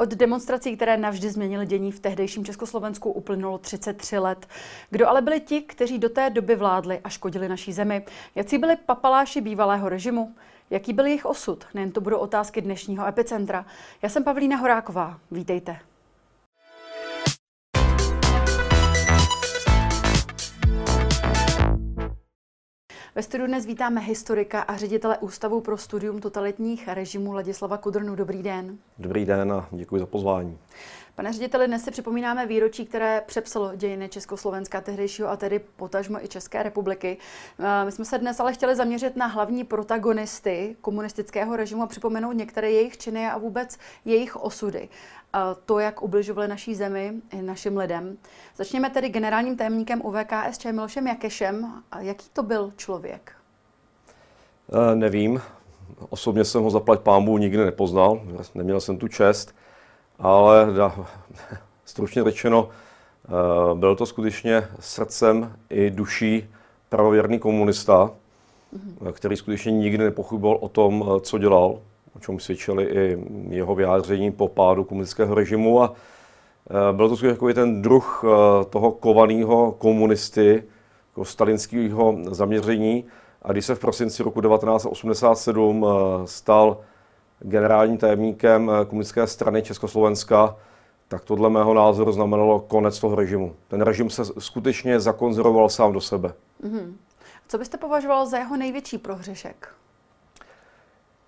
[0.00, 4.46] Od demonstrací, které navždy změnily dění v tehdejším Československu, uplynulo 33 let.
[4.90, 8.04] Kdo ale byli ti, kteří do té doby vládli a škodili naší zemi?
[8.34, 10.34] Jaký byli papaláši bývalého režimu?
[10.70, 11.64] Jaký byl jejich osud?
[11.74, 13.66] Nejen to budou otázky dnešního epicentra.
[14.02, 15.18] Já jsem Pavlína Horáková.
[15.30, 15.78] Vítejte.
[23.18, 28.16] Ve studiu dnes vítáme historika a ředitele Ústavu pro studium totalitních režimů Ladislava Kudrnu.
[28.16, 28.78] Dobrý den.
[28.98, 30.58] Dobrý den a děkuji za pozvání.
[31.18, 36.28] Pane řediteli, dnes si připomínáme výročí, které přepsalo dějiny Československa tehdejšího a tedy potažmo i
[36.28, 37.16] České republiky.
[37.58, 42.32] Eh, my jsme se dnes ale chtěli zaměřit na hlavní protagonisty komunistického režimu a připomenout
[42.32, 44.88] některé jejich činy a vůbec jejich osudy.
[45.66, 48.18] To, jak ubližovali naší zemi i našim lidem.
[48.56, 51.82] Začněme tedy generálním tajemníkem UVKSČ Milošem Jakešem.
[51.98, 53.32] Jaký to byl člověk?
[54.92, 55.40] E, nevím.
[56.08, 58.20] Osobně jsem ho zaplať pámbu nikdy nepoznal.
[58.54, 59.54] Neměl jsem tu čest
[60.18, 60.94] ale da,
[61.84, 66.48] stručně řečeno, eh, byl to skutečně srdcem i duší
[66.88, 68.10] pravověrný komunista,
[68.76, 69.12] mm-hmm.
[69.12, 71.78] který skutečně nikdy nepochyboval o tom, eh, co dělal,
[72.16, 75.82] o čem svědčili i jeho vyjádření po pádu komunistického režimu.
[75.82, 75.94] A
[76.92, 78.24] byl to skutečně takový ten druh
[78.70, 80.62] toho kovaného komunisty,
[81.10, 83.04] jako stalinského zaměření.
[83.42, 85.86] A když se v prosinci roku 1987
[86.24, 86.76] stal
[87.40, 90.56] generálním tajemníkem eh, komunistické strany Československa,
[91.08, 93.54] tak to dle mého názoru znamenalo konec toho režimu.
[93.68, 96.32] Ten režim se skutečně zakonzervoval sám do sebe.
[96.64, 96.92] Mm-hmm.
[97.48, 99.68] Co byste považoval za jeho největší prohřešek?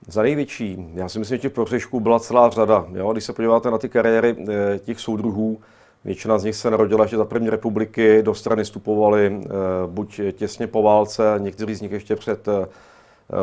[0.06, 2.86] Za největší, já si myslím, že těch prohřešků byla celá řada.
[2.92, 3.12] Jo?
[3.12, 5.61] Když se podíváte na ty kariéry eh, těch soudruhů,
[6.05, 9.48] většina z nich se narodila ještě za první republiky, do strany vstupovali eh,
[9.86, 12.48] buď těsně po válce, někteří z nich ještě před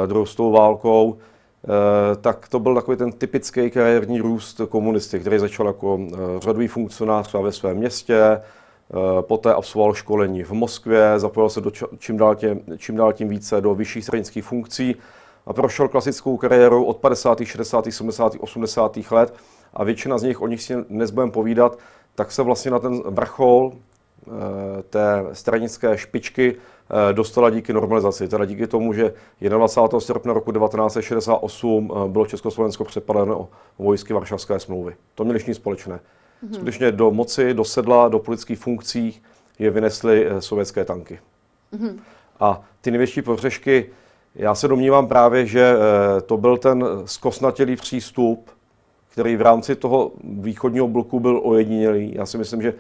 [0.05, 1.17] druhou válkou.
[1.67, 6.67] Eh, tak to byl takový ten typický kariérní růst komunisty, který začal jako eh, řadový
[6.67, 8.41] funkcionář ve svém městě, eh,
[9.21, 13.61] poté absolvoval školení v Moskvě, zapojil se do čím dál, tím, čím dál tím více
[13.61, 14.95] do vyšších stranických funkcí
[15.45, 18.97] a prošel klasickou kariérou od 50., 60., 70., 80.
[19.11, 19.33] let
[19.73, 21.79] a většina z nich, o nich si dnes budeme povídat,
[22.15, 23.73] tak se vlastně na ten vrchol
[24.89, 26.55] té stranické špičky
[27.11, 29.99] dostala díky normalizaci, teda díky tomu, že 21.
[29.99, 33.49] srpna roku 1968 eh, bylo Československo přepadeno o
[33.83, 34.95] vojsky Varšavské smlouvy.
[35.15, 35.95] To měli všichni společné.
[35.95, 36.53] Mm-hmm.
[36.55, 39.21] Skutečně do moci, do sedla, do politických funkcí
[39.59, 41.19] je vynesly eh, sovětské tanky.
[41.73, 41.99] Mm-hmm.
[42.39, 43.89] A ty největší pohřešky,
[44.35, 45.75] já se domnívám právě, že
[46.25, 48.49] to byl ten zkosnatělý přístup,
[49.11, 52.13] který v rámci toho východního bloku byl ojedinělý.
[52.15, 52.73] Já si myslím, že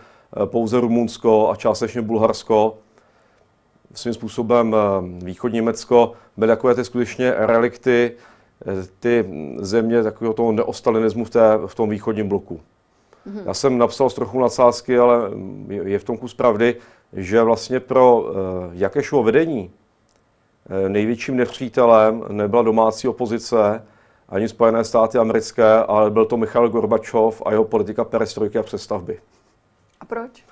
[0.45, 2.77] pouze Rumunsko a částečně Bulharsko
[3.97, 8.11] svým způsobem eh, východní Německo byly takové ty skutečně relikty,
[8.61, 9.25] eh, ty
[9.59, 12.59] země takového toho neostalinismu v, té, v tom východním bloku.
[13.27, 13.41] Mm-hmm.
[13.45, 15.29] Já jsem napsal z trochu nadsázky, ale
[15.83, 16.75] je v tom kus pravdy,
[17.13, 18.33] že vlastně pro uh,
[18.71, 19.71] Jakešovo vedení
[20.69, 23.83] uh, největším nepřítelem nebyla domácí opozice,
[24.29, 29.19] ani Spojené státy americké, ale byl to Michal Gorbačov a jeho politika perestrojky a přestavby.
[29.99, 30.43] A proč?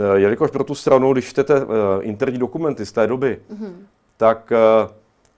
[0.00, 3.72] Eh, jelikož pro tu stranu, když čtete eh, interní dokumenty z té doby, mm-hmm.
[4.16, 4.88] tak eh,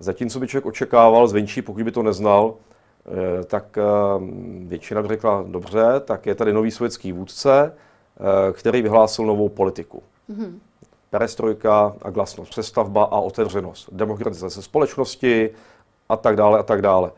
[0.00, 2.54] zatímco by člověk očekával zvenčí, pokud by to neznal,
[3.46, 3.78] tak
[4.66, 7.72] většina by řekla, dobře, tak je tady nový sovětský vůdce,
[8.52, 10.02] který vyhlásil novou politiku.
[10.30, 10.52] Mm-hmm.
[11.10, 15.50] Perestrojka a glasnost, přestavba a otevřenost, demokratizace společnosti
[16.08, 17.10] a tak dále a tak dále.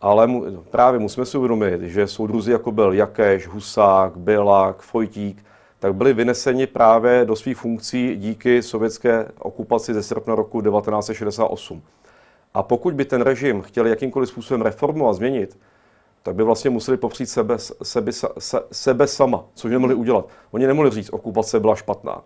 [0.00, 5.44] Ale mu, právě musíme si uvědomit, že soudruzi jako byl Jakeš, Husák, Bělák, Fojtík,
[5.78, 11.82] tak byli vyneseni právě do svých funkcí díky sovětské okupaci ze srpna roku 1968.
[12.54, 15.58] A pokud by ten režim chtěl jakýmkoliv způsobem reformovat, změnit,
[16.22, 18.28] tak by vlastně museli popřít sebe, sebe, se,
[18.72, 20.28] sebe sama, což nemohli udělat.
[20.50, 22.22] Oni nemohli říct, okupace byla špatná.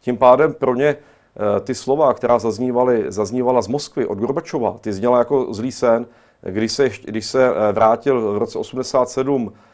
[0.00, 4.92] Tím pádem pro ně eh, ty slova, která zaznívaly, zaznívala z Moskvy od Gorbačova, ty
[4.92, 6.06] zněla jako zlý sen,
[6.42, 9.71] když se, když se eh, vrátil v roce 87 Eh,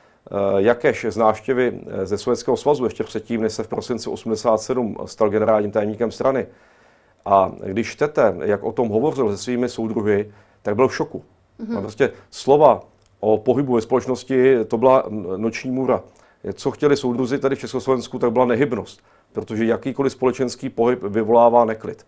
[0.56, 5.30] Jakeš z návštěvy eh, ze Sovětského svazu, ještě předtím, než se v prosinci 87 stal
[5.30, 6.46] generálním tajemníkem strany.
[7.24, 10.32] A když čtete, jak o tom hovořil se svými soudruhy,
[10.62, 11.24] tak byl v šoku.
[11.60, 11.78] Mm-hmm.
[11.78, 12.82] A prostě slova
[13.20, 15.04] o pohybu ve společnosti, to byla
[15.36, 16.02] noční můra.
[16.54, 19.02] Co chtěli soudruzi tady v Československu, tak byla nehybnost,
[19.32, 22.06] protože jakýkoliv společenský pohyb vyvolává neklid.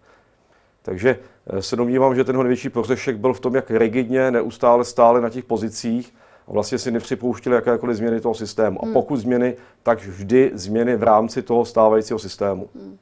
[0.82, 5.20] Takže eh, se domnívám, že ten největší prořešek byl v tom, jak rigidně neustále stále
[5.20, 6.14] na těch pozicích
[6.50, 8.79] a vlastně si nepřipouštili jakékoliv změny toho systému.
[8.82, 8.91] Hmm.
[8.91, 12.69] A pokud změny, tak vždy změny v rámci toho stávajícího systému.
[12.75, 12.99] Hmm.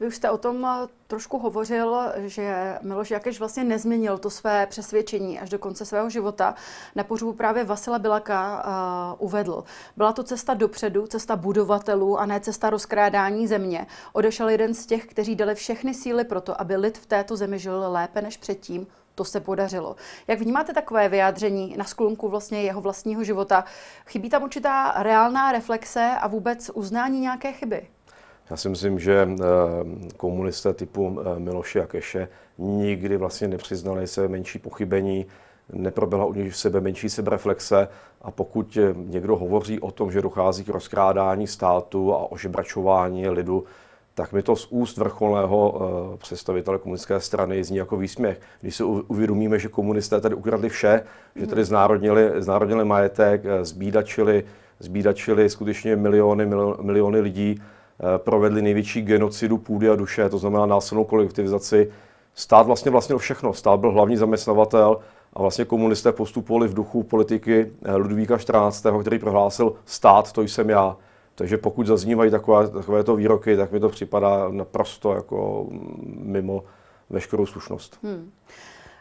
[0.00, 4.66] Vy už jste o tom eh, trošku hovořil, že Miloš Jakeš vlastně nezměnil to své
[4.66, 6.54] přesvědčení až do konce svého života.
[6.94, 8.64] Na pořubu právě Vasila Bilaka
[9.18, 9.64] uh, uvedl.
[9.96, 13.86] Byla to cesta dopředu, cesta budovatelů a ne cesta rozkrádání země.
[14.12, 17.58] Odešel jeden z těch, kteří dali všechny síly pro to, aby lid v této zemi
[17.58, 18.86] žil lépe než předtím.
[19.14, 19.96] To se podařilo.
[20.28, 23.64] Jak vnímáte takové vyjádření na sklonku vlastně jeho vlastního života?
[24.06, 27.86] Chybí tam určitá reálná reflexe a vůbec uznání nějaké chyby?
[28.50, 29.44] Já si myslím, že eh,
[30.16, 32.28] komunisté typu eh, Miloše a Keše
[32.58, 35.26] nikdy vlastně nepřiznali se menší pochybení,
[35.72, 37.88] neproběhla u nich sebe menší sebereflexe
[38.22, 43.64] a pokud eh, někdo hovoří o tom, že dochází k rozkrádání státu a ožebračování lidu,
[44.14, 45.80] tak mi to z úst vrcholného
[46.18, 48.40] představitele komunistické strany zní jako výsměch.
[48.60, 51.02] Když si uvědomíme, že komunisté tady ukradli vše,
[51.36, 54.44] že tady znárodnili, znárodnili majetek, zbídačili,
[54.78, 56.46] zbídačili skutečně miliony,
[56.80, 57.60] miliony lidí,
[58.00, 61.90] Eh, provedli největší genocidu půdy a duše, to znamená násilnou kolektivizaci.
[62.34, 63.52] Stát vlastně vlastně všechno.
[63.52, 64.98] Stát byl hlavní zaměstnavatel
[65.32, 70.70] a vlastně komunisté postupovali v duchu politiky eh, Ludvíka XIV., který prohlásil stát, to jsem
[70.70, 70.96] já.
[71.34, 75.66] Takže pokud zaznívají takové, takovéto výroky, tak mi to připadá naprosto jako
[76.16, 76.64] mimo
[77.10, 77.98] veškerou slušnost.
[78.02, 78.30] Hmm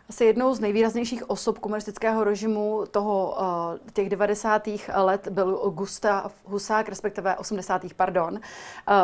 [0.10, 4.68] asi jednou z nejvýraznějších osob komunistického režimu toho, uh, těch 90.
[4.96, 7.94] let byl Gustav Husák, respektive 80.
[7.94, 8.40] pardon, uh,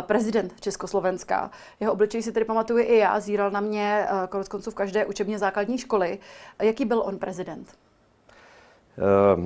[0.01, 1.51] prezident Československa.
[1.79, 5.05] Jeho obličej si tedy pamatuju i já, zíral na mě uh, konec konců v každé
[5.05, 6.19] učebně základní školy.
[6.61, 7.67] Jaký byl on prezident?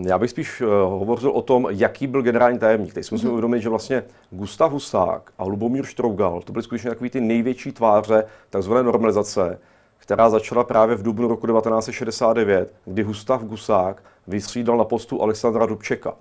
[0.05, 2.93] Já bych spíš hovořil o tom, jaký byl generální tajemník.
[2.93, 3.33] Teď si musíme mm-hmm.
[3.33, 8.23] uvědomit, že vlastně Gustav Husák a Lubomír Štrougal, to byly skutečně takový ty největší tváře
[8.49, 9.59] takzvané normalizace,
[9.97, 16.13] která začala právě v dubnu roku 1969, kdy Gustav Gusák vystřídal na postu Alexandra Dubčeka.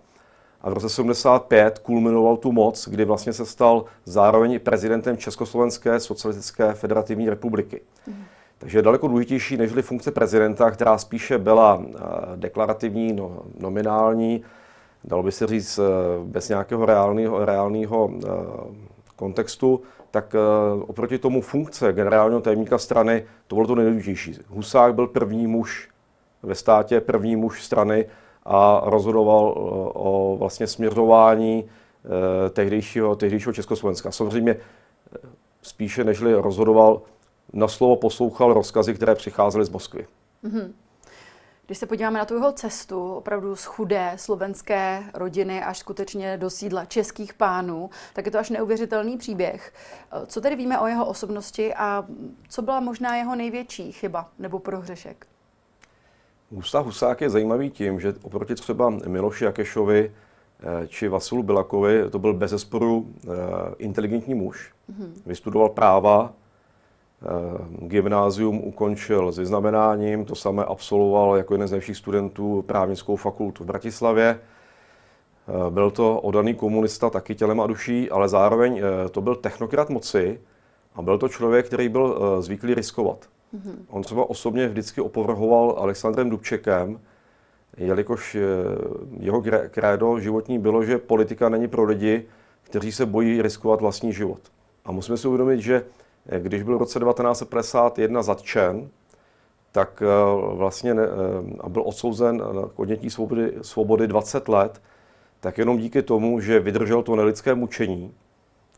[0.61, 6.75] A v roce 75 kulminoval tu moc, kdy vlastně se stal zároveň prezidentem Československé socialistické
[6.75, 7.81] federativní republiky.
[8.06, 8.25] Mm.
[8.62, 11.99] Takže je daleko důležitější než funkce prezidenta, která spíše byla eh,
[12.37, 14.43] deklarativní, no, nominální,
[15.05, 15.82] dalo by se říct eh,
[16.25, 18.29] bez nějakého reálného, reálného eh,
[19.17, 20.35] kontextu, tak
[20.87, 24.38] oproti tomu funkce generálního tajemníka strany, to bylo to nejdůležitější.
[24.49, 25.88] Husák byl první muž
[26.43, 28.06] ve státě, první muž strany
[28.44, 29.55] a rozhodoval
[29.94, 31.64] o vlastně směřování
[32.50, 34.11] tehdejšího, tehdejšího Československa.
[34.11, 34.56] Samozřejmě
[35.62, 37.00] spíše nežli rozhodoval,
[37.52, 40.06] na slovo poslouchal rozkazy, které přicházely z Moskvy.
[40.44, 40.72] Mm-hmm.
[41.66, 46.50] Když se podíváme na tu jeho cestu, opravdu z chudé slovenské rodiny až skutečně do
[46.50, 49.72] sídla českých pánů, tak je to až neuvěřitelný příběh.
[50.26, 52.06] Co tedy víme o jeho osobnosti a
[52.48, 55.26] co byla možná jeho největší chyba nebo prohřešek?
[56.50, 60.12] Gustav Husák je zajímavý tím, že oproti třeba Miloši Jakešovi
[60.82, 63.28] eh, či Vasilu Bilakovi, to byl bezesporu eh,
[63.78, 64.72] inteligentní muž.
[64.90, 65.12] Mm-hmm.
[65.26, 66.32] Vystudoval práva,
[67.78, 73.66] gymnázium ukončil s vyznamenáním, to samé absolvoval jako jeden z nejlepších studentů právnickou fakultu v
[73.66, 74.38] Bratislavě.
[74.38, 79.90] Eh, byl to odaný komunista taky tělem a duší, ale zároveň eh, to byl technokrat
[79.90, 80.40] moci
[80.94, 83.19] a byl to člověk, který byl zvyklý riskovat.
[83.54, 83.75] Mm-hmm.
[83.90, 87.00] On třeba osobně vždycky opovrhoval Alexandrem Dubčekem,
[87.76, 88.36] jelikož
[89.18, 92.25] jeho krédo životní bylo, že politika není pro lidi,
[92.62, 94.40] kteří se bojí riskovat vlastní život.
[94.84, 95.84] A musíme si uvědomit, že
[96.38, 98.88] když byl v roce 1951 zatčen,
[99.73, 100.06] tak eh,
[100.54, 100.97] vlastně eh,
[101.61, 102.42] a byl odsouzen
[102.76, 104.82] k odnětí svobody, svobody 20 let,
[105.40, 108.14] tak jenom díky tomu, že vydržel to nelidské mučení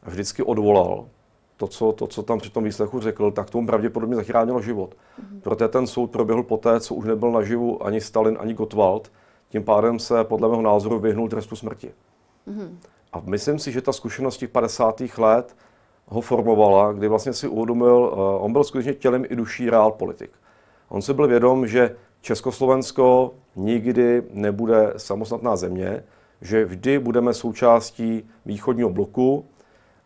[0.02, 1.06] a vždycky odvolal
[1.56, 4.94] to, co, to, co tam při tom výslechu řekl, tak tomu pravděpodobně zachránilo život.
[4.94, 5.40] Mm-hmm.
[5.40, 9.12] Proto ten soud proběhl poté, co už nebyl naživu ani Stalin, ani Gottwald.
[9.48, 11.92] Tím pádem se podle mého názoru vyhnul trestu smrti.
[12.48, 12.76] Mm-hmm.
[13.12, 15.02] A myslím si, že ta zkušenost těch 50.
[15.18, 15.56] let
[16.06, 20.30] ho formovala, kdy vlastně si uvědomil, eh, on byl skutečně tělem i duší reál politik.
[20.88, 26.04] On si byl vědom, že Československo nikdy nebude samostatná země,
[26.40, 29.44] že vždy budeme součástí východního bloku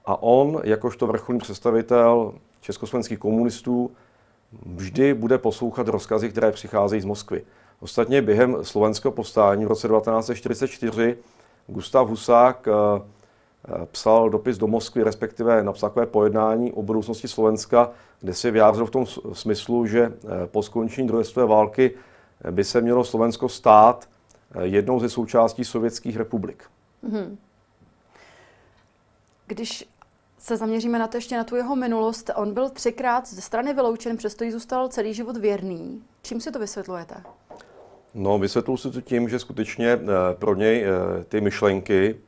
[0.06, 3.90] a on, jakožto vrcholný představitel československých komunistů,
[4.66, 7.44] vždy bude poslouchat rozkazy, které přicházejí z Moskvy.
[7.80, 11.16] Ostatně během slovenského povstání v roce 1944
[11.66, 13.02] Gustav Husák eh,
[13.92, 18.90] psal dopis do Moskvy, respektive napsal takové pojednání o budoucnosti Slovenska, kde se vyjádřil v
[18.90, 21.94] tom smyslu, že eh, po skončení druhé světové války
[22.44, 24.08] eh, by se mělo Slovensko stát
[24.62, 26.64] jednou ze součástí sovětských republik.
[27.04, 27.36] Mm-hmm.
[29.46, 29.88] Když
[30.38, 34.16] se zaměříme na to ještě na tu jeho minulost, on byl třikrát ze strany vyloučen,
[34.16, 36.02] přesto zůstal celý život věrný.
[36.22, 37.14] Čím si to vysvětlujete?
[38.14, 39.98] No, vysvětluji si to tím, že skutečně
[40.38, 40.84] pro něj
[41.28, 42.20] ty myšlenky,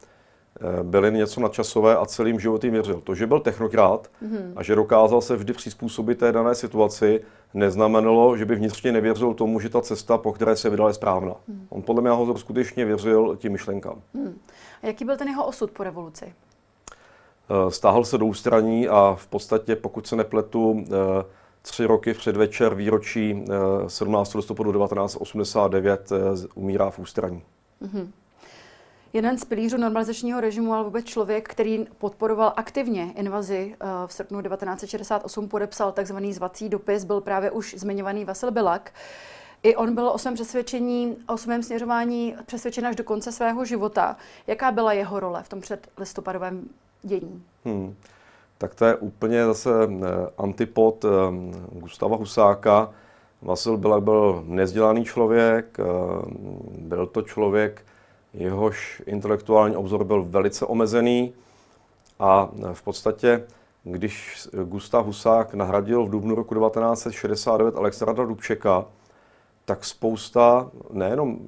[0.83, 3.01] byly něco nadčasové a celým životem věřil.
[3.01, 4.53] To, že byl technokrát mm-hmm.
[4.57, 7.21] a že dokázal se vždy přizpůsobit té dané situaci,
[7.55, 11.35] neznamenalo, že by vnitřně nevěřil tomu, že ta cesta, po které se vydal, je správná.
[11.49, 11.67] Mm.
[11.69, 14.01] On podle mě ho skutečně věřil tím myšlenkám.
[14.15, 14.39] Mm.
[14.83, 16.35] A jaký byl ten jeho osud po revoluci?
[17.69, 20.85] Stáhl se do ústraní a v podstatě, pokud se nepletu,
[21.63, 23.45] tři roky před večer výročí
[23.87, 24.35] 17.
[24.35, 26.13] listopadu 1989
[26.55, 27.43] umírá v ústraní.
[27.83, 28.09] Mm-hmm.
[29.13, 34.43] Jeden z pilířů normalizačního režimu, ale vůbec člověk, který podporoval aktivně invazi eh, v srpnu
[34.43, 38.93] 1968, podepsal takzvaný zvací dopis, byl právě už zmiňovaný Vasil Bilak.
[39.63, 44.17] I on byl o svém přesvědčení, o svém směřování přesvědčen až do konce svého života.
[44.47, 46.69] Jaká byla jeho role v tom předlistopadovém
[47.03, 47.43] dění?
[47.65, 47.95] Hmm.
[48.59, 50.07] Tak to je úplně zase eh,
[50.39, 51.09] antipod eh,
[51.73, 52.91] Gustava Husáka.
[53.43, 55.79] Vasil Bilak byl nezdělaný člověk,
[56.79, 57.85] byl to člověk,
[58.35, 61.33] jehož intelektuální obzor byl velice omezený
[62.19, 63.45] a v podstatě,
[63.85, 68.85] když Gustav Husák nahradil v dubnu roku 1969 Alexandra Dubčeka,
[69.65, 71.39] tak spousta nejenom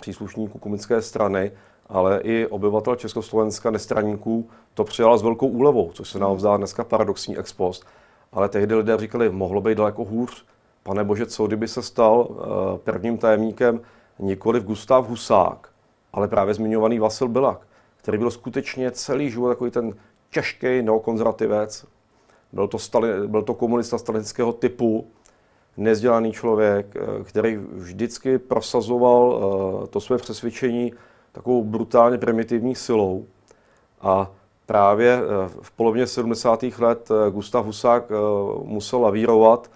[0.00, 1.52] příslušníků komunické strany,
[1.88, 6.84] ale i obyvatel Československa, nestraníků, to přijala s velkou úlevou, což se nám vzdá dneska
[6.84, 7.86] paradoxní ex post.
[8.32, 10.44] Ale tehdy lidé říkali, mohlo být daleko hůř.
[10.82, 13.80] Pane bože, co kdyby se stal eh, prvním tajemníkem
[14.18, 15.69] nikoli Gustav Husák,
[16.12, 19.94] ale právě zmiňovaný Vasil Bilak, který byl skutečně celý život takový ten
[20.30, 21.86] těžký neokonzervativec.
[22.52, 25.06] Byl to, stali, byl to komunista stalinického typu,
[25.76, 29.40] nezdělaný člověk, eh, který vždycky prosazoval
[29.84, 30.92] eh, to své přesvědčení
[31.32, 33.26] takovou brutálně primitivní silou.
[34.00, 34.30] A
[34.66, 36.64] právě eh, v polovině 70.
[36.78, 38.04] let Gustav Husák
[38.64, 39.70] musel lavírovat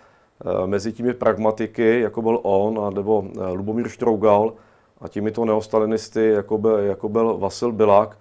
[0.67, 4.53] mezi těmi pragmatiky, jako byl on, nebo Lubomír Štrougal,
[5.05, 8.19] a těmito neostalinisty, jako byl, jako byl Vasil Bilak,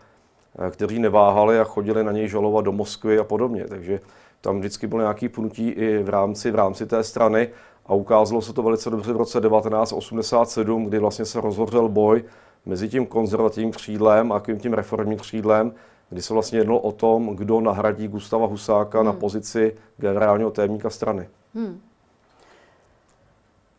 [0.68, 3.66] eh, kteří neváhali a chodili na něj žalovat do Moskvy a podobně.
[3.68, 4.00] Takže
[4.42, 7.50] tam vždycky bylo nějaký pnutí i v rámci, v rámci té strany
[7.86, 12.24] a ukázalo se to velice dobře v roce 1987, kdy vlastně se rozhořel boj
[12.66, 15.74] mezi tím konzervativním křídlem a tím reformním křídlem,
[16.10, 19.06] kdy se vlastně jednalo o tom, kdo nahradí Gustava Husáka hmm.
[19.06, 21.30] na pozici generálního témníka strany.
[21.56, 21.80] Hmm.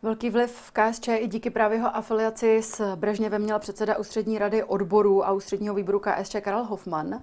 [0.05, 4.63] Velký vliv v KSČ i díky právě jeho afiliaci s Brežněvem měl předseda ústřední rady
[4.63, 7.13] odborů a ústředního výboru KSČ Karel Hoffman.
[7.13, 7.19] Eh,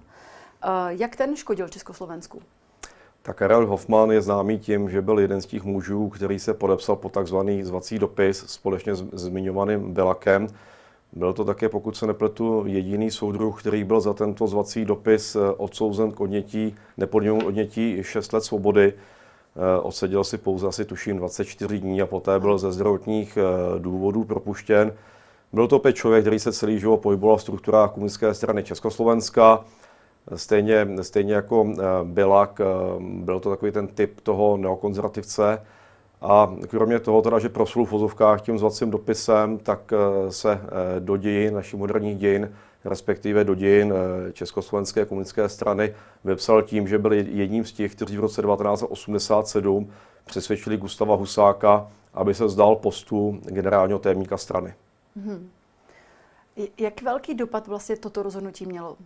[0.88, 2.42] jak ten škodil Československu?
[3.22, 6.96] Tak Karel Hoffman je známý tím, že byl jeden z těch mužů, který se podepsal
[6.96, 10.46] po takzvaný zvací dopis společně s zmiňovaným Belakem.
[11.12, 15.38] Byl to také, pokud se nepletu, jediný soudruh, který byl za tento zvací dopis eh,
[15.56, 18.94] odsouzen k odnětí, nepodněmu odnětí 6 let svobody.
[19.56, 24.24] Eh, odseděl si pouze asi tuším 24 dní a poté byl ze zdravotních eh, důvodů
[24.24, 24.92] propuštěn.
[25.52, 29.64] Byl to opět člověk, který se celý život pohyboval v strukturách komunistické strany Československa.
[30.34, 32.60] Stejně, stejně jako eh, Bilak,
[32.98, 35.62] byl to takový ten typ toho neokonzervativce.
[36.22, 39.92] A kromě toho, teda, že proslul v vozovkách tím zvacím dopisem, tak
[40.28, 40.60] se
[40.98, 42.52] do dějin, našich moderních dějin,
[42.84, 43.94] respektive do dějin
[44.28, 49.90] eh, Československé komunistické strany, vypsal tím, že byl jedním z těch, kteří v roce 1987
[50.24, 54.74] přesvědčili Gustava Husáka, aby se zdal postu generálního témníka strany.
[55.16, 55.50] Hmm.
[56.78, 58.96] Jak velký dopad vlastně toto rozhodnutí mělo?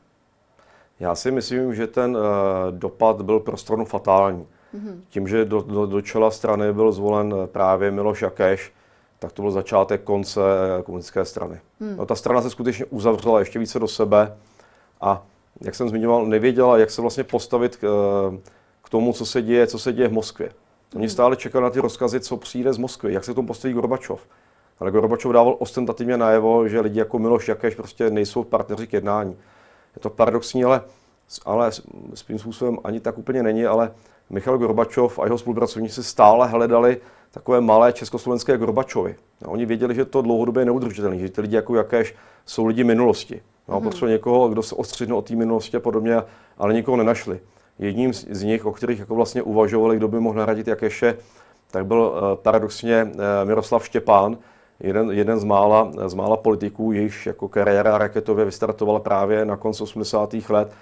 [1.01, 2.23] Já si myslím, že ten uh,
[2.71, 4.47] dopad byl pro stranu fatální.
[4.73, 8.73] hmm Tím, že do, do, do čela strany byl zvolen právě Miloš Jakeš,
[9.19, 10.41] tak to byl začátek konce
[10.85, 11.61] komunistické strany.
[11.81, 11.97] Hmm.
[11.97, 14.37] No, ta strana se skutečně uzavřela ještě více do sebe
[15.01, 15.23] a,
[15.61, 18.39] jak jsem zmiňoval, nevěděla, jak se vlastně postavit k, eh,
[18.85, 20.51] k tomu, co se děje, co se děje v Moskvě.
[20.95, 21.11] Oni hmm.
[21.11, 24.21] stále čekali na ty rozkazy, co přijde z Moskvy, jak se k tomu postaví Gorbačov.
[24.79, 29.37] Ale Gorbačov dával ostentativně najevo, že lidi jako Miloš Jakeš prostě nejsou partneři k jednání.
[29.97, 30.81] Je to paradoxní, ale,
[31.45, 31.71] ale
[32.15, 33.93] svým způsobem ani tak úplně není, ale
[34.31, 37.01] Michal Gorbačov a jeho spolupracovníci stále hledali
[37.37, 39.17] takové malé československé Gorbačovy.
[39.43, 42.15] No, oni věděli, že to dlouhodobě je neudržitelné, že ty lidi jako jakéž
[42.47, 43.43] jsou lidi minulosti.
[43.69, 43.83] No, mm-hmm.
[43.83, 46.17] Potřebuje někoho, kdo se ostřihne od té minulosti a podobně,
[46.59, 47.41] ale nikoho nenašli.
[47.79, 51.17] Jedním z nich, o kterých jako vlastně uvažovali, kdo by mohl nahradit Jakéše,
[51.71, 53.11] tak byl uh, paradoxně uh,
[53.45, 54.39] Miroslav Štěpán,
[54.81, 59.83] jeden, jeden z, mála, z mála politiků, jejichž jako kariéra raketově vystartovala právě na konci
[59.83, 60.35] 80.
[60.49, 60.73] let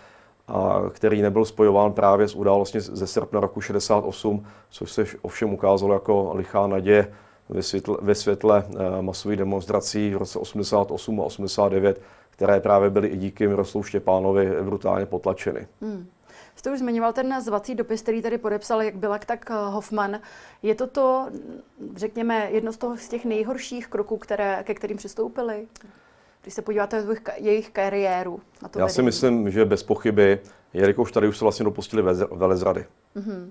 [0.48, 5.94] a který nebyl spojován právě s událostí ze srpna roku 68, což se ovšem ukázalo
[5.94, 7.14] jako lichá naděje
[7.48, 13.08] ve světle, ve světle eh, masových demonstrací v roce 88 a 89, které právě byly
[13.08, 15.66] i díky Miroslavu Štěpánovi brutálně potlačeny.
[15.80, 16.06] Hmm.
[16.56, 20.20] Jste už zmiňoval ten zvací dopis, který tady podepsal jak Bilak, tak eh, Hoffman.
[20.62, 21.26] Je to to,
[21.96, 25.66] řekněme, jedno z, toho, z těch nejhorších kroků, které, ke kterým přistoupili?
[26.44, 28.40] Když se podíváte na jejich kariéru.
[28.62, 28.94] Na to Já vedení.
[28.94, 30.40] si myslím, že bez pochyby,
[30.72, 32.84] jelikož tady už se vlastně dopustili velezrady.
[33.16, 33.46] Mm-hmm.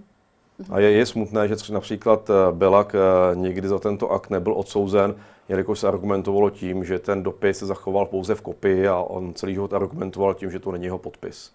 [0.70, 3.00] A je, je smutné, že například eh, Belak eh,
[3.36, 5.16] někdy za tento akt nebyl odsouzen,
[5.50, 9.54] jelikož se argumentovalo tím, že ten dopis se zachoval pouze v kopii a on celý
[9.54, 11.52] život argumentoval tím, že to není jeho podpis.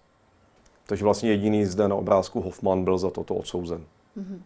[0.87, 3.83] Takže vlastně jediný zde na obrázku Hoffman byl za toto odsouzen.
[4.17, 4.39] Mm-hmm.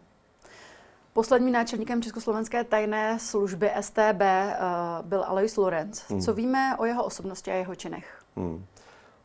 [1.14, 4.58] Posledním náčelníkem Československé tajné služby STB uh, eh,
[5.02, 6.04] byl Alois Lorenz.
[6.10, 6.22] Hmm.
[6.22, 8.22] Co víme o jeho osobnosti a jeho činech?
[8.36, 8.66] Hmm.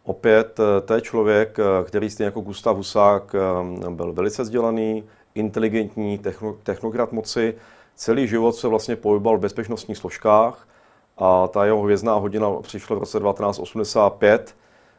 [0.04, 3.35] Opět eh, to je člověk, eh, který stejně jako Gustav Husák
[3.90, 5.04] byl velice vzdělaný,
[5.35, 7.54] inteligentní, techno, technokrat moci.
[7.95, 10.68] Celý život se vlastně pohyboval v bezpečnostních složkách
[11.18, 14.57] a ta jeho hvězdná hodina přišla v roce 1985,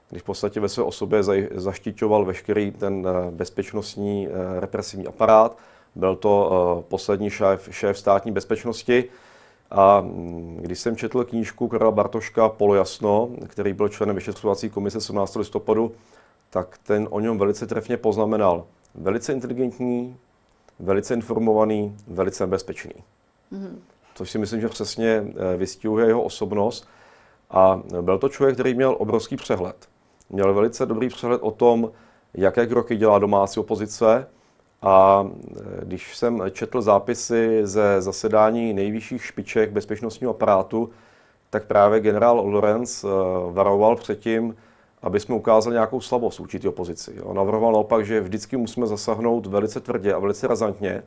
[0.09, 4.27] když v podstatě ve své osobě zaštiťoval veškerý ten bezpečnostní
[4.59, 5.57] represivní aparát
[5.99, 9.03] byl to uh, poslední šéf, šéf státní bezpečnosti.
[9.71, 15.35] A mm, když jsem četl knížku Karla Bartoška Polojasno, který byl členem vyšetřovací komise 17.
[15.35, 15.91] listopadu,
[16.49, 18.65] tak ten o něm velice trefně poznamenal.
[18.95, 20.17] Velice inteligentní,
[20.79, 22.93] velice informovaný, velice nebezpečný.
[23.51, 23.75] Mm-hmm.
[24.15, 26.87] Což si myslím, že přesně eh, vystihuje jeho osobnost.
[27.51, 29.75] A byl to člověk, který měl obrovský přehled.
[30.29, 31.91] Měl velice dobrý přehled o tom,
[32.33, 34.27] jaké kroky dělá domácí opozice,
[34.81, 35.27] a
[35.81, 40.89] e, když jsem četl zápisy ze zasedání nejvyšších špiček bezpečnostního aparátu,
[41.49, 43.07] tak právě generál Lorenz e,
[43.51, 44.55] varoval před tím,
[45.01, 47.21] aby jsme ukázali nějakou slabost určitý opozici.
[47.21, 51.03] On navrhoval naopak, že vždycky musíme zasáhnout velice tvrdě a velice razantně,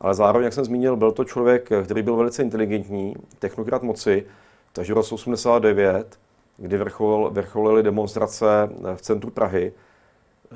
[0.00, 4.26] ale zároveň, jak jsem zmínil, byl to člověk, který byl velice inteligentní, technokrat moci,
[4.72, 6.18] takže v roce 89,
[6.56, 9.91] kdy vrchol, vrcholily demonstrace v centru Prahy, Eh,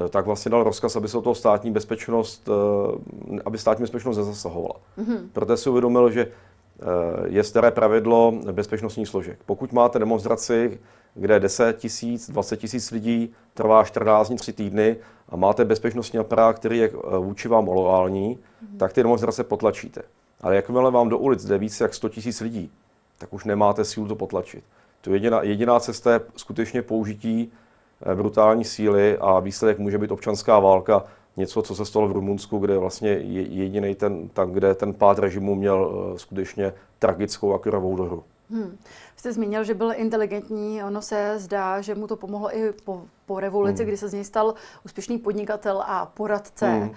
[0.09, 4.75] tak vlastně dal rozkaz, aby se o toho státní bezpečnost, eh, aby státní bezpečnost nezasahovala.
[4.99, 5.19] Mm-hmm.
[5.33, 6.83] Proto si uvědomil, že eh,
[7.27, 9.39] je staré pravidlo bezpečnostních složek.
[9.47, 10.81] Pokud máte demonstraci,
[11.15, 14.97] kde 10 tisíc, 20 tisíc lidí, trvá 14 dní, 3 týdny
[15.29, 18.79] a máte bezpečnostní aparát, který je vůči vám loální, mm-hmm.
[18.79, 20.03] tak ty demonstrace potlačíte.
[20.41, 22.71] Ale jakmile vám do ulic jde více jak 100 tisíc lidí,
[23.19, 24.65] tak už nemáte sílu to potlačit.
[25.01, 27.66] To jediná, jediná cesta je skutečně použití Eh,
[28.15, 31.05] brutální síly a výsledek může být občanská válka,
[31.37, 35.55] něco, co se stalo v Rumunsku, kde vlastně jediný ten, tam, kde ten pád režimu
[35.55, 38.25] měl eh, skutečně tragickou a krvavou dohru.
[38.51, 38.79] Hmm.
[39.17, 43.41] Jste zmínil, že byl inteligentní, ono se zdá, že mu to pomohlo i po, po
[43.41, 43.87] revoluci, hmm.
[43.87, 44.55] kdy se z něj stal
[44.85, 46.67] úspěšný podnikatel a poradce.
[46.67, 46.91] Hmm.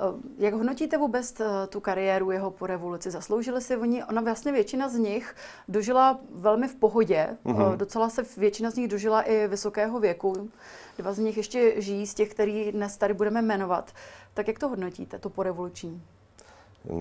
[0.00, 0.04] Eh,
[0.38, 3.10] jak hodnotíte vůbec eh, tu kariéru jeho po revoluci?
[3.10, 5.34] Zasloužili si oni, ona vlastně většina z nich
[5.68, 7.76] dožila velmi v pohodě, mm-hmm.
[7.76, 10.50] docela se většina z nich dožila i vysokého věku.
[10.98, 13.92] Dva z nich ještě žijí z těch, který dnes tady budeme jmenovat.
[14.34, 16.02] Tak jak to hodnotíte, to porevoluční?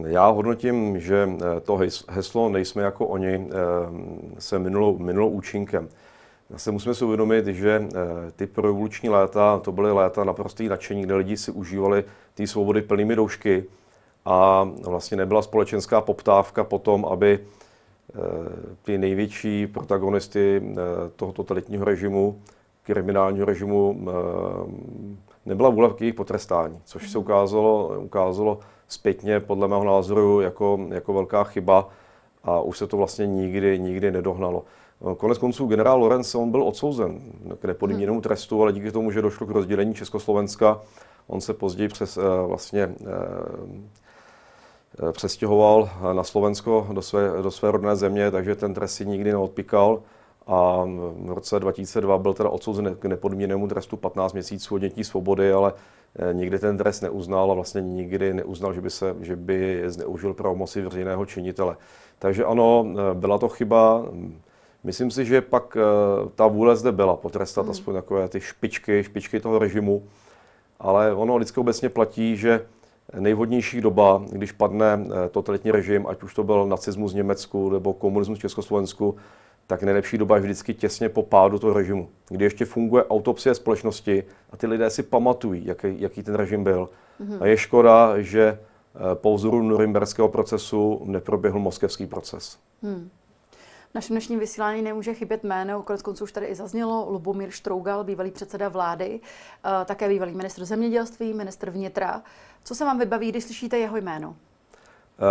[0.08, 1.30] Já hodnotím, že
[1.64, 1.80] to
[2.10, 3.50] heslo nejsme jako oni
[4.40, 5.90] se minulo, minulo účinkem.
[6.54, 11.16] Zase musíme si uvědomit, že eh, ty prorevoluční léta, to byly léta naprostý nadšení, kde
[11.16, 13.64] lidi si užívali ty svobody plnými doušky
[14.26, 18.20] a vlastně nebyla společenská poptávka po tom, aby eh,
[18.84, 20.76] ty největší protagonisty eh,
[21.16, 22.42] toho totalitního režimu,
[22.84, 24.08] kriminálního režimu,
[25.46, 31.14] nebyla vůle k jejich potrestání, což se ukázalo, ukázalo zpětně podle mého názoru jako, jako
[31.14, 31.90] velká chyba
[32.44, 34.64] a už se to vlastně nikdy, nikdy nedohnalo.
[35.18, 37.22] Konec konců generál Lorenz, on byl odsouzen
[37.60, 40.82] k nepodmíněnému trestu, ale díky tomu, že došlo k rozdělení Československa,
[41.28, 42.96] on se později přes, eh, vlastně eh,
[45.10, 49.32] eh, přestěhoval na Slovensko do své, do své rodné země, takže ten trest si nikdy
[49.32, 50.02] neodpíkal.
[50.48, 50.84] A
[51.16, 55.74] v roce 2002 byl teda odsouzen k nepodmíněnému trestu 15 měsíců odnětí svobody, ale
[56.34, 60.82] nikdy ten trest neuznal a vlastně nikdy neuznal, že by, se, že by zneužil pravomoci
[60.82, 61.78] veřejného činitele.
[62.24, 64.06] Takže ano, byla to chyba.
[64.84, 67.72] Myslím si, že pak uh, ta vůle zde byla potrestat hmm.
[67.72, 70.04] aspoň takové ty špičky, špičky toho režimu,
[70.80, 72.66] ale ono vždycky obecně platí, že
[73.20, 77.94] nejvhodnější doba, když padne uh, totalitní režim, ať už to byl nacismus v Německu nebo
[77.94, 79.16] komunismus v Československu,
[79.68, 84.24] tak nejlepší doba je vždycky těsně po pádu toho režimu, kdy ještě funguje autopsie společnosti
[84.52, 86.90] a ty lidé si pamatují, jaký, jaký ten režim byl.
[87.20, 88.58] hmm A je škoda, že
[89.14, 92.60] po vzoru norimberského procesu neproběhl moskevský proces.
[92.82, 93.10] Hmm
[93.94, 98.32] našem dnešním vysílání nemůže chybět jméno, konec konců už tady i zaznělo, Lubomír Štrougal, bývalý
[98.32, 99.20] předseda vlády,
[99.66, 102.22] eh, také bývalý ministr zemědělství, ministr vnitra.
[102.64, 104.36] Co se vám vybaví, když slyšíte jeho jméno?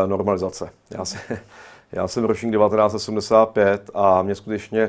[0.05, 0.71] Eh, normalizace.
[0.91, 1.19] Já, si,
[1.93, 4.83] já jsem ročník 1975 a mě skutečně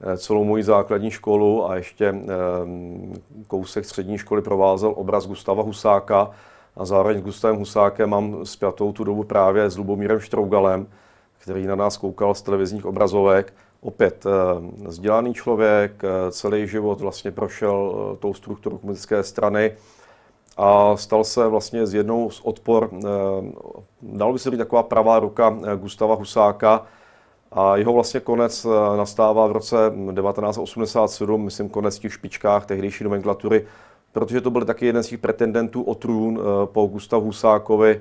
[0.00, 2.14] eh, celou moji základní školu a ještě
[3.46, 6.30] kousek střední školy provázel obraz Gustava Husáka
[6.78, 10.86] a zároveň s Gustavem Husákem mám spjatou tu dobu právě s Lubomírem Štrougalem,
[11.38, 13.54] který na nás koukal z televizních obrazovek.
[13.80, 14.24] Opět
[14.86, 19.72] vzdělaný člověk, celý život vlastně prošel tou strukturou komunistické strany
[20.56, 22.90] a stal se vlastně z jednou z odpor,
[24.02, 26.86] dalo by se říct taková pravá ruka Gustava Husáka,
[27.52, 29.76] a jeho vlastně konec nastává v roce
[30.22, 33.66] 1987, myslím konec těch špičkách tehdejší nomenklatury,
[34.18, 38.00] protože to byl taky jeden z těch pretendentů o trůn po Gustavu Husákovi,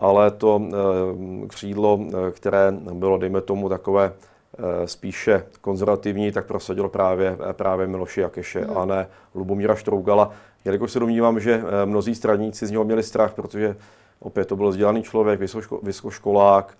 [0.00, 6.88] ale to eh, křídlo, eh, které bylo, dejme tomu, takové eh, spíše konzervativní, tak prosadilo
[6.88, 8.78] právě, právě Miloši Jakeše hmm.
[8.78, 10.30] a ne Lubomíra Štrougala.
[10.64, 13.76] Jelikož se domnívám, že mnozí straníci z něho měli strach, protože
[14.20, 15.40] opět to byl vzdělaný člověk,
[15.82, 16.78] vysokoškolák,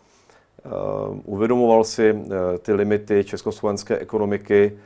[1.25, 2.15] uvědomoval si
[2.59, 4.79] ty limity československé ekonomiky,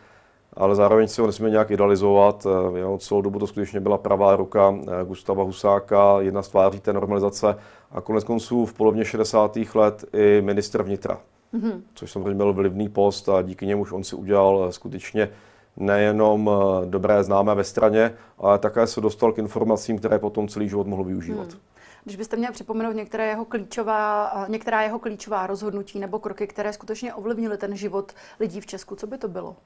[0.56, 2.46] ale zároveň si ho nesmíme nějak idealizovat.
[2.76, 7.56] Jo, celou dobu to skutečně byla pravá ruka Gustava Husáka, jedna z tváří té normalizace
[7.90, 9.58] a konec konců v polovině 60.
[9.74, 11.20] let i ministr vnitra,
[11.54, 11.80] mm-hmm.
[11.94, 15.28] což samozřejmě byl vlivný post a díky němuž on si udělal skutečně
[15.76, 20.68] nejenom eh, dobré známé ve straně, ale také se dostal k informacím, které potom celý
[20.68, 21.52] život mohl využívat.
[21.52, 21.60] Hmm.
[22.04, 26.72] Když byste měl připomenout některé jeho klíčová, eh, některá jeho klíčová rozhodnutí nebo kroky, které
[26.72, 29.56] skutečně ovlivnily ten život lidí v Česku, co by to bylo?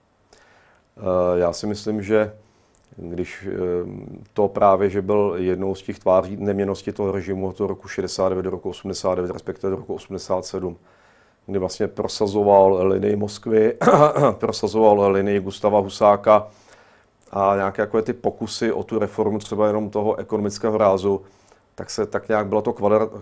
[0.97, 2.33] Eh, já si myslím, že
[2.97, 3.49] když
[3.83, 8.43] ehm, to právě, že byl jednou z těch tváří neměnosti toho režimu od roku 69
[8.43, 10.77] do roku 89, respektive do roku 87,
[11.47, 13.77] kdy vlastně prosazoval linii Moskvy,
[14.39, 16.47] prosazoval linii Gustava Husáka
[17.31, 21.23] a nějaké jako ty pokusy o tu reformu třeba jenom toho ekonomického rázu,
[21.75, 22.73] tak se tak nějak byla to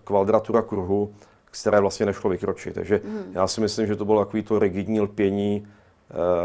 [0.05, 2.75] kvadratura kruhu, které vlastně nešlo vykročit.
[2.75, 3.23] Takže mm.
[3.33, 5.83] já si myslím, že to bylo takový to rigidní lpění Eh,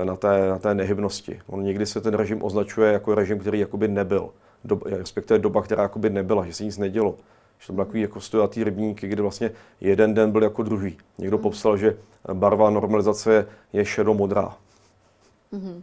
[0.03, 1.41] na té, na té nehybnosti.
[1.47, 4.29] On někdy se ten režim označuje jako režim, který jakoby nebyl,
[4.63, 7.15] dob, respektive doba, která jakoby nebyla, že se nic nedělo.
[7.59, 10.97] Že to byl takový jako stojatý rybníky, kdy vlastně jeden den byl jako druhý.
[11.17, 11.43] Někdo mm.
[11.43, 11.97] popsal, že
[12.33, 14.57] barva normalizace je šedomodrá.
[15.53, 15.81] Mm-hmm.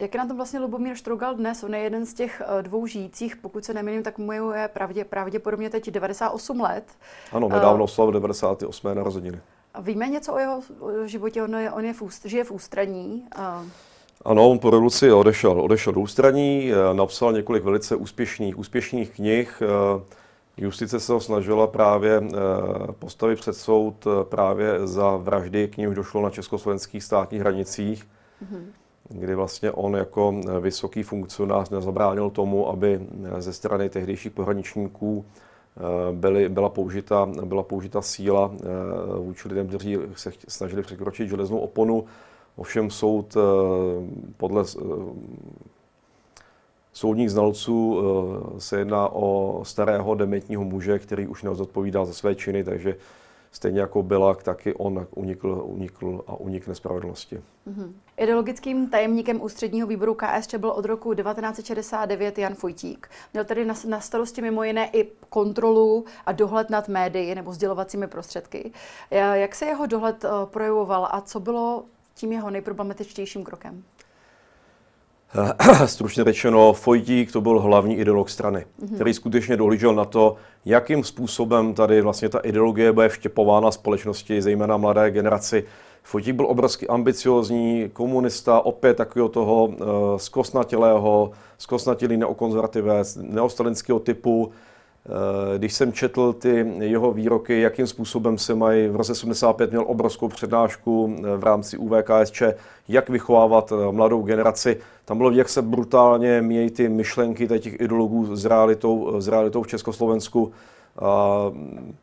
[0.00, 1.64] Jak je na tom vlastně Lubomír Štrougal dnes?
[1.64, 5.04] On je jeden z těch eh, dvou žijících, pokud se nemýlím, tak mu je pravdě,
[5.04, 6.84] pravděpodobně teď 98 let.
[7.32, 8.94] Ano, nedávno oslavil 98.
[8.94, 9.40] narozeniny.
[9.74, 10.62] A víme něco o jeho
[11.06, 11.42] životě?
[11.42, 13.24] On, je, on je v úst, žije v ústraní.
[13.36, 13.64] A...
[14.24, 19.62] Ano, on po revoluci odešel, odešel do ústraní, eh, napsal několik velice úspěšných, úspěšných knih.
[19.62, 20.02] Eh,
[20.56, 22.36] justice se ho snažila právě eh,
[22.98, 28.64] postavit před soud právě za vraždy, k nímž došlo na československých státních hranicích, mm-hmm.
[29.08, 33.00] kdy vlastně on jako vysoký funkcionář nezabránil tomu, aby
[33.38, 35.24] ze strany tehdejších pohraničníků
[36.12, 38.66] byly, byla, použita, byla použita síla eh,
[39.18, 42.04] vůči lidem, kteří se snažili překročit železnou oponu.
[42.56, 43.40] Ovšem soud eh,
[44.36, 44.64] podle
[46.92, 48.02] soudních znalců
[48.58, 52.96] se jedná o starého dementního muže, který už neodpovídá za své činy, takže
[53.52, 57.36] stejně jako Bilak, taky on unikl, unikl a unikne spravedlnosti.
[57.68, 57.92] Mm-hmm.
[58.16, 63.08] Ideologickým tajemníkem ústředního výboru KSČ byl od roku 1969 Jan Fojtík.
[63.32, 68.06] Měl tedy na, na starosti mimo jiné i kontrolu a dohled nad médii nebo sdělovacími
[68.06, 68.72] prostředky.
[69.10, 71.84] Jak se jeho dohled eh, projevoval a co bylo
[72.14, 73.82] tím jeho nejproblematičtějším krokem?
[75.86, 78.94] stručně řečeno, Fojtík to byl hlavní ideolog strany, mm-hmm.
[78.94, 84.76] který skutečně dohlížel na to, jakým způsobem tady vlastně ta ideologie bude vštěpována společnosti, zejména
[84.76, 85.64] mladé generaci.
[86.02, 89.76] Fojtík byl obrovsky ambiciozní, komunista, opět takového toho uh,
[90.16, 94.79] zkosnatělého, zkosnatělý neokonzervativec, neostalinského typu, Eh,
[95.56, 100.28] když jsem četl ty jeho výroky, jakým způsobem se mají, v roce 75 měl obrovskou
[100.28, 102.42] přednášku eh, v rámci UVKSČ,
[102.88, 104.76] jak vychovávat eh, mladou generaci.
[105.04, 109.66] Tam bylo, jak se brutálně mějí ty myšlenky těch ideologů s realitou, s realitou v
[109.66, 110.52] Československu.
[111.50, 111.94] Mm,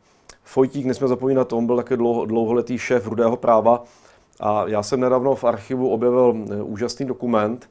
[0.44, 3.84] Fojtík, nesmíme zapomínat, on byl také dlouho, dlouholetý šéf rudého práva
[4.40, 7.70] a já jsem nedávno v archivu objevil úžasný dokument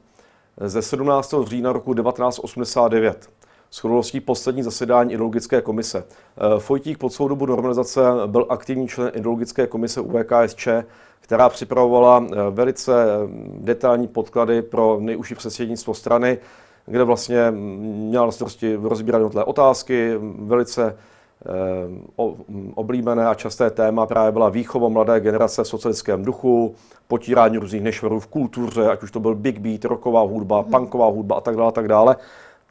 [0.60, 1.34] ze 17.
[1.44, 3.28] října roku 1989
[3.72, 6.04] shodolostí poslední zasedání ideologické komise.
[6.04, 10.68] Eh, Fojtík po celou dobu normalizace byl aktivní člen ideologické komise UVKSČ,
[11.20, 13.28] která připravovala eh, velice eh,
[13.60, 16.38] detailní podklady pro nejužší předsednictvo strany,
[16.86, 20.96] kde vlastně měla na starosti rozbírat jednotlivé otázky, velice
[22.74, 26.74] oblíbené a časté téma právě byla výchova mladé generace v socialistickém duchu,
[27.08, 30.70] potírání různých nešvarů v kultuře, ať už to byl big beat, rocková hudba, hmm.
[30.70, 32.16] punková hudba a tak dále, a tak dále.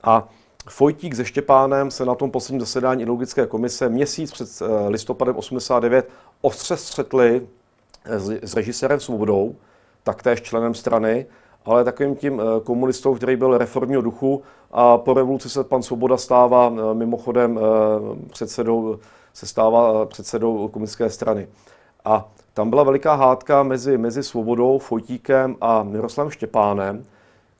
[0.03, 0.27] A
[0.69, 6.09] Fojtík se Štěpánem se na tom posledním zasedání ideologické komise měsíc před eh, listopadem 89
[6.41, 7.47] ostře střetli
[8.05, 9.55] eh, s režisérem Svobodou,
[10.03, 11.25] taktéž členem strany,
[11.65, 16.17] ale takovým tím eh, komunistou, který byl reformního duchu a po revoluci se pan Svoboda
[16.17, 17.59] stává mimochodem
[18.29, 18.99] předsedou,
[19.33, 21.47] se stává předsedou komunistické strany.
[22.05, 27.05] A tam byla veliká hádka mezi, mezi Svobodou, Fojtíkem a Miroslavem Štěpánem,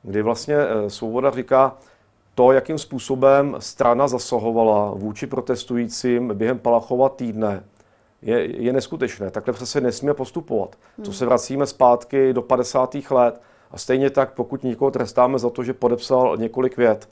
[0.02, 0.56] kdy vlastně
[0.88, 1.76] Svoboda říká,
[2.38, 7.64] to, jakým způsobem strana zasahovala vůči protestujícím během Palachova týdne,
[8.22, 9.30] je, je neskutečné.
[9.30, 10.76] Takhle přece nesmíme postupovat.
[10.96, 11.04] Hmm.
[11.04, 12.96] To se vracíme zpátky do 50.
[13.10, 13.40] let.
[13.70, 17.08] A stejně tak, pokud někoho trestáme za to, že podepsal několik vět,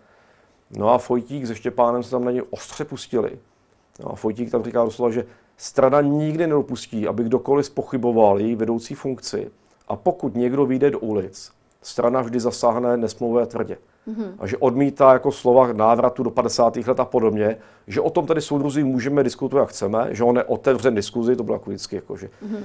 [0.71, 3.39] no a Fojtík se Štěpánem se tam na něj ostře pustili.
[4.01, 8.95] No a Fojtík tam říká doslova, že strana nikdy nedopustí, aby kdokoliv pochyboval její vedoucí
[8.95, 9.51] funkci.
[9.89, 13.79] A pokud někdo vyjde do ulic, strana vždy zasáhne nesmluvé tvrdě.
[14.09, 14.33] Mm-hmm.
[14.39, 16.77] A že odmítá jako slova návratu do 50.
[16.77, 20.45] let a podobně, že o tom tady soudruzi můžeme diskutovat, jak chceme, že on je
[20.45, 22.63] otevřen diskuzi, to bylo jako vždycky jako, že mm-hmm.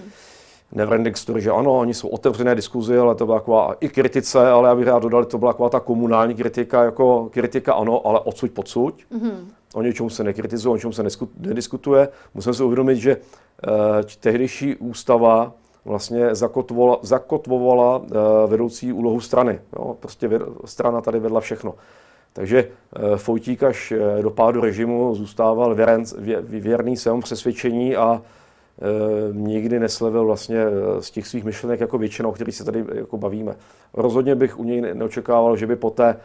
[0.71, 4.69] neverending story, že ano, oni jsou otevřené diskuzi, ale to byla taková i kritice, ale
[4.69, 8.51] já bych rád dodal, to byla taková ta komunální kritika, jako kritika ano, ale odsuď
[8.51, 9.03] podsuď.
[9.11, 9.45] Mm-hmm.
[9.73, 11.03] O něčem se nekritizuje, o něčem se
[11.37, 12.09] nediskutuje.
[12.33, 13.71] Musíme si uvědomit, že uh,
[14.19, 15.53] tehdejší ústava
[15.85, 18.07] vlastně zakotvovala, zakotvovala uh,
[18.47, 19.59] vedoucí úlohu strany.
[19.77, 19.95] Jo?
[19.99, 20.29] Prostě
[20.65, 21.73] strana tady vedla všechno.
[22.33, 22.67] Takže
[22.99, 29.35] uh, Fojtík až uh, do pádu režimu zůstával věren, vě, věrný svému přesvědčení a uh,
[29.35, 30.65] nikdy neslevil vlastně
[30.99, 33.55] z těch svých myšlenek jako většina, o kterých se tady jako bavíme.
[33.93, 36.17] Rozhodně bych u něj neočekával, že by poté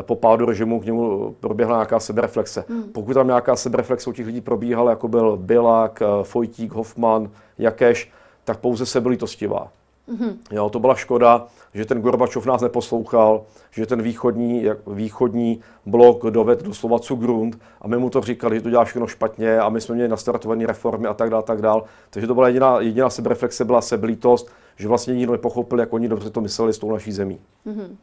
[0.00, 2.64] po pádu režimu k němu proběhla nějaká sebereflexe.
[2.68, 2.82] Hmm.
[2.82, 8.10] Pokud tam nějaká sebereflexe u těch lidí probíhala, jako byl Bilak, Fojtík, Hoffman, Jakeš,
[8.46, 9.68] tak pouze sebelit-ostivá.
[10.08, 10.36] Mm-hmm.
[10.52, 16.30] Jo, to byla škoda, že ten Gorbačov nás neposlouchal, že ten východní, jak, východní blok
[16.30, 19.80] doved doslova grunt a my mu to říkali, že to dělá všechno špatně a my
[19.80, 21.82] jsme měli nastartované reformy a tak dále, tak dále.
[22.10, 26.30] Takže to byla jediná, jediná sebereflexe, byla sebelítost, že vlastně nikdo nepochopil, jak oni dobře
[26.30, 27.38] to mysleli s tou naší zemí.
[27.66, 27.96] Mm-hmm.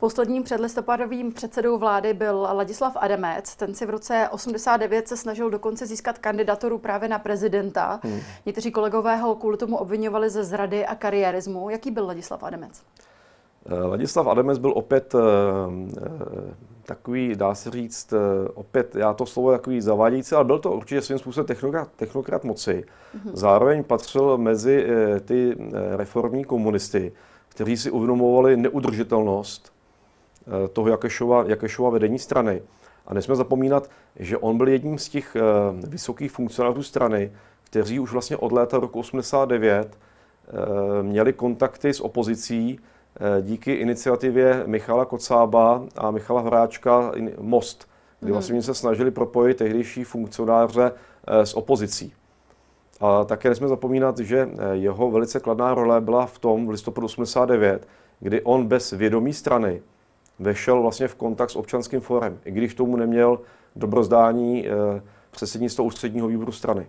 [0.00, 3.56] Posledním předlistopadovým předsedou vlády byl Ladislav Adamec.
[3.56, 8.00] Ten si v roce 89 se snažil dokonce získat kandidaturu právě na prezidenta.
[8.02, 8.20] Hmm.
[8.46, 11.70] Někteří kolegové ho kvůli tomu obvinovali ze zrady a kariérismu.
[11.70, 12.82] Jaký byl Ladislav Adamec?
[13.66, 15.20] Eh, Ladislav Adamec byl opět uh,
[16.82, 18.14] takový, dá se říct,
[18.54, 22.84] opět, já to slovo takový zavádějící, ale byl to určitě svým způsobem technokrat, technokrat moci.
[22.84, 23.30] Mm-hmm.
[23.32, 24.86] Zároveň patřil mezi
[25.24, 25.56] ty
[25.96, 27.12] reformní komunisty,
[27.48, 29.69] kteří si uvědomovali neudržitelnost Eh,
[30.72, 32.62] toho Jakešova, Jakešova vedení strany.
[33.06, 35.40] A nesmíme zapomínat, že on byl jedním z těch eh,
[35.86, 37.32] vysokých funkcionářů strany,
[37.64, 42.78] kteří už vlastně od léta roku 89 eh, měli kontakty s opozicí
[43.40, 47.88] díky iniciativě Michala Kocába a Michala Hráčka Most,
[48.20, 48.32] kdy mhm.
[48.32, 50.92] vlastně se snažili propojit tehdejší funkcionáře
[51.26, 52.12] s opozicí.
[53.00, 57.88] A také nesmíme zapomínat, že jeho velice kladná role byla v tom v listopadu 89,
[58.20, 59.82] kdy on bez vědomí strany
[60.40, 63.40] vešel vlastně v kontakt s občanským fórem, i když tomu neměl
[63.76, 66.86] dobrozdání eh, předsednictva ústředního výboru strany.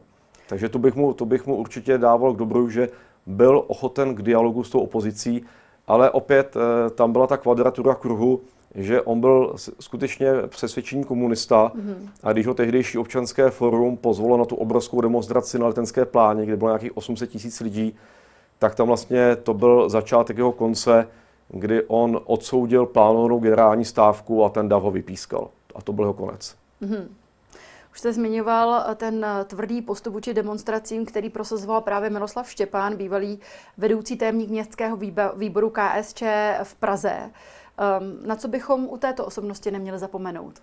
[0.49, 2.89] Takže to bych, mu, to bych mu určitě dával k dobru, že
[3.25, 5.45] byl ochoten k dialogu s tou opozicí,
[5.87, 8.41] ale opět eh, tam byla ta kvadratura kruhu,
[8.75, 12.09] že on byl skutečně přesvědčený komunista mm-hmm.
[12.23, 16.57] a když ho tehdejší občanské forum pozvalo na tu obrovskou demonstraci na letenské pláně, kde
[16.57, 17.95] bylo nějakých 800 tisíc lidí,
[18.59, 21.07] tak tam vlastně to byl začátek jeho konce,
[21.53, 25.49] kdy on odsoudil plánovanou generální stávku a ten dav ho vypískal.
[25.75, 26.55] A to byl jeho konec.
[26.81, 27.07] Mm-hmm.
[27.91, 33.39] Už jste zmiňoval ten tvrdý postup vůči demonstracím, který prosazoval právě Miroslav Štěpán, bývalý
[33.77, 34.97] vedoucí témník městského
[35.35, 36.23] výboru KSČ
[36.63, 37.15] v Praze.
[37.19, 40.53] Um, na co bychom u této osobnosti neměli zapomenout?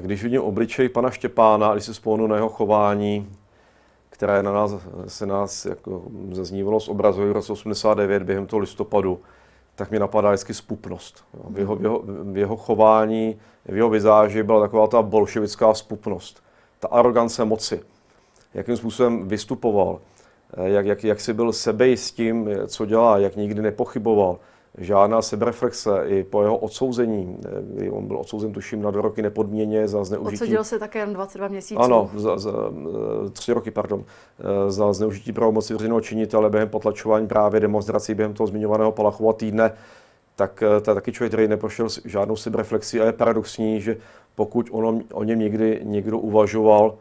[0.00, 3.28] Když vidím obličej pana Štěpána, když si vzpomenu na jeho chování,
[4.14, 4.74] které na nás,
[5.06, 9.20] se nás jako zaznívalo z obrazu v roce 89 během toho listopadu,
[9.74, 11.24] tak mi napadá vždycky spupnost.
[11.50, 16.42] V jeho, v, jeho, v jeho chování, v jeho vizáži byla taková ta bolševická spupnost.
[16.80, 17.80] Ta arogance moci.
[18.54, 20.00] Jakým způsobem vystupoval,
[20.64, 24.38] jak, jak, jak si byl sebejistím, co dělá, jak nikdy nepochyboval
[24.78, 27.38] žádná sebereflexe i po jeho odsouzení.
[27.60, 30.34] Kdy on byl odsouzen, tuším, na dva roky nepodměně za zneužití.
[30.34, 31.80] Odsoudil se také jen 22 měsíců.
[31.80, 32.52] Ano, za, za,
[33.32, 34.04] tři roky, pardon,
[34.68, 39.72] za zneužití pravomoci veřejného činitele během potlačování právě demonstrací během toho zmiňovaného Palachova týdne.
[40.36, 43.96] Tak to je taky člověk, který neprošel žádnou sebereflexi a je paradoxní, že
[44.34, 46.94] pokud ono, o něm někdy někdo uvažoval,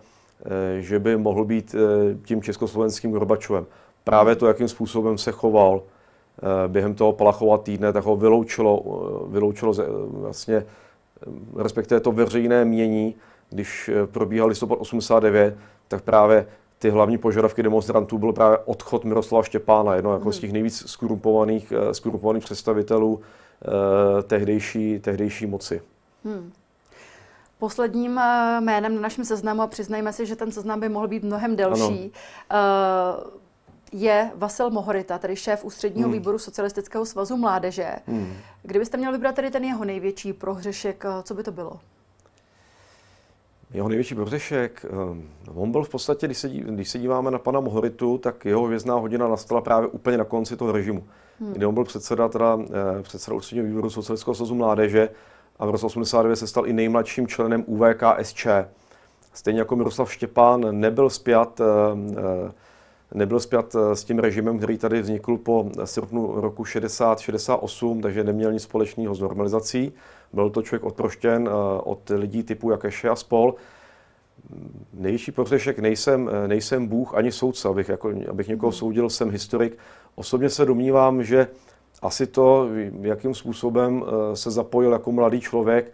[0.45, 3.65] eh, že by mohl být eh, tím československým Gorbačovem.
[4.03, 5.92] Právě to, jakým způsobem se choval, Eh,
[6.67, 10.65] během toho Palachova týdne, tak ho vyloučilo, eh, vyloučilo eh, vlastně,
[11.55, 13.15] respektive to veřejné mění,
[13.49, 16.47] když probíhal listopad 89, tak právě
[16.79, 20.41] ty hlavní požadavky demonstrantů byl právě odchod Miroslava Štěpána, jedno jako z hmm.
[20.41, 23.21] těch nejvíc skorumpovaných, skorumpovaných představitelů
[24.27, 25.81] tehdejší, tehdejší moci.
[26.25, 26.51] Hmm.
[27.63, 31.23] Posledním eh, jménem na našem seznamu, a přiznejme si, že ten seznam by mohl být
[31.23, 32.11] mnohem delší,
[32.49, 33.23] ano.
[33.93, 36.17] Je Vasil Mohorita, tedy šéf ústředního hmm.
[36.17, 37.89] výboru Socialistického svazu mládeže.
[38.07, 38.33] Hmm.
[38.63, 41.79] Kdybyste měl vybrat tedy ten jeho největší prohřešek, co by to bylo?
[43.73, 44.85] Jeho největší prohřešek,
[45.55, 48.95] on byl v podstatě, když se, když se díváme na pana Mohoritu, tak jeho hvězdná
[48.95, 51.03] hodina nastala právě úplně na konci toho režimu,
[51.39, 51.53] hmm.
[51.53, 52.59] kdy on byl předseda, teda,
[53.01, 55.09] předseda ústředního výboru Socialistického svazu mládeže
[55.59, 58.47] a v roce 89 se stal i nejmladším členem UVKSČ.
[59.33, 61.63] Stejně jako Miroslav Štěpán nebyl spjat, eh,
[62.17, 62.51] eh,
[63.13, 68.53] nebyl spjat eh, s tím režimem, který tady vznikl po srpnu roku 60-68, takže neměl
[68.53, 69.93] nic společného s normalizací.
[70.33, 71.49] Byl to člověk odproštěn
[71.83, 73.55] od lidí typu Jakeše a spol.
[74.93, 78.77] Největší prohřešek nejsem, nejsem Bůh ani soudce, abych, jako, abych někoho hmm.
[78.77, 79.77] soudil, jsem historik.
[80.15, 81.47] Osobně se domnívám, že
[82.03, 82.67] asi to,
[83.01, 85.91] jakým způsobem eh, se zapojil jako mladý člověk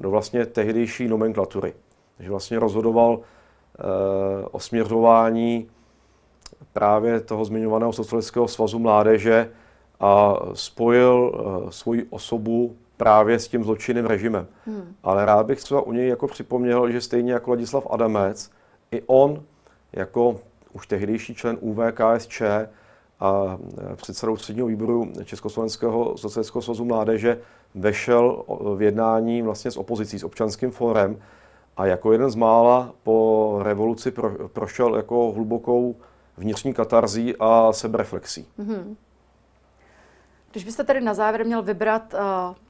[0.00, 1.72] do vlastně tehdejší nomenklatury.
[2.20, 3.82] Že vlastně rozhodoval eh,
[4.50, 5.68] o směřování
[6.74, 9.50] právě toho zmiňovaného socialistického svazu mládeže
[10.00, 14.46] a spojil eh, svoji osobu právě s tím zločinným režimem.
[14.66, 14.94] Hmm.
[15.02, 18.50] Ale rád bych třeba u něj jako připomněl, že stejně jako Ladislav Adamec,
[18.90, 19.42] i on
[19.92, 20.40] jako
[20.72, 22.42] už tehdejší člen UVKSČ
[23.20, 23.58] a
[23.96, 27.38] předsedou středního výboru Československého socialistického svazu mládeže
[27.74, 28.44] vešel
[28.76, 31.16] v jednání vlastně s opozicí, s občanským fórem
[31.76, 35.96] a jako jeden z mála po revoluci pro, prošel jako hlubokou
[36.36, 38.48] vnitřní katarzí a sebereflexí.
[38.58, 38.96] Mm-hmm.
[40.52, 42.20] Když byste tedy na závěr měl vybrat uh,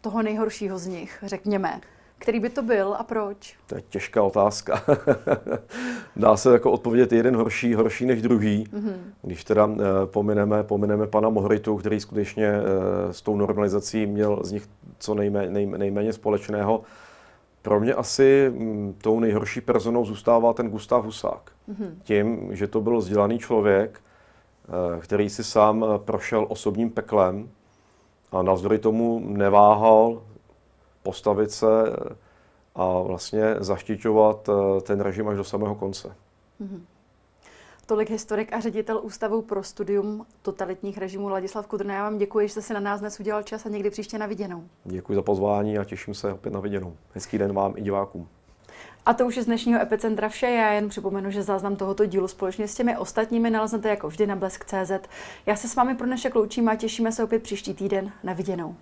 [0.01, 1.81] toho nejhoršího z nich, řekněme,
[2.19, 3.57] který by to byl a proč?
[3.67, 4.83] To je těžká otázka.
[6.17, 8.65] Dá se jako odpovědět jeden horší, horší než druhý.
[8.73, 8.97] Mm-hmm.
[9.23, 14.53] Když teda uh, pomineme, pomineme pana Mohritu, který skutečně uh, s tou normalizací měl z
[14.53, 16.83] nich co nejmé, nej, nejméně společného,
[17.65, 21.51] pro mě asi mm, tou nejhorší personou zůstává ten Gustav Husák.
[21.69, 21.95] Mm-hmm.
[22.03, 24.01] Tím, že to byl vzdělaný člověk,
[24.69, 27.49] uh, který si sám prošel osobním peklem
[28.33, 30.23] a navzdory tomu neváhal
[31.03, 31.67] postavit se
[32.75, 36.09] a vlastně zaštiťovat eh, ten režim až do samého konce.
[36.09, 36.81] Mm-hmm.
[37.87, 41.95] Tolik historik a ředitel Ústavu pro studium totalitních režimů Ladislav Kudrna.
[41.95, 44.27] Já vám děkuji, že jste si na nás dnes udělal čas a někdy příště na
[44.27, 44.65] viděnou.
[44.85, 46.97] Děkuji za pozvání a těším se opět na viděnou.
[47.15, 48.29] Hezký den vám i divákům.
[49.07, 50.47] A to už je z dnešního Epicentra vše.
[50.47, 54.37] Já jen připomenu, že záznam tohoto dílu společně s těmi ostatními naleznete jako vždy na
[54.37, 55.09] blesk.cz.
[55.47, 58.13] Já se s vámi pro dnešek loučím a těšíme se opět příští týden.
[58.23, 58.77] Na viděnou.